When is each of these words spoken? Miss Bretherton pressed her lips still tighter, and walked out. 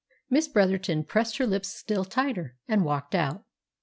Miss 0.31 0.47
Bretherton 0.47 1.03
pressed 1.03 1.37
her 1.37 1.45
lips 1.45 1.67
still 1.67 2.05
tighter, 2.05 2.55
and 2.67 2.83
walked 2.83 3.13
out. 3.13 3.43